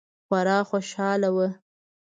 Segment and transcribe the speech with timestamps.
[0.27, 1.47] خورا خوشحاله وه.